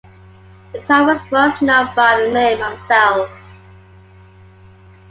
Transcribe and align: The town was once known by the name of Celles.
The 0.73 0.81
town 0.81 1.05
was 1.05 1.21
once 1.31 1.61
known 1.61 1.93
by 1.95 2.19
the 2.23 2.31
name 2.33 2.59
of 2.63 2.81
Celles. 2.87 3.53